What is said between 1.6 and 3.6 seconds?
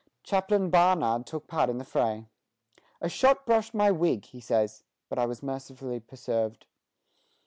in the fray. "A shot